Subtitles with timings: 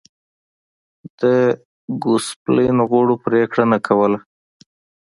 [1.19, 1.21] د
[2.03, 4.19] ګوسپلین غړو پرېکړه نه کوله.